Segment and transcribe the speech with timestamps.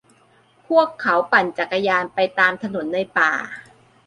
[0.67, 3.31] พวกเขาปั่นจักรยานไปตามถนนในป่า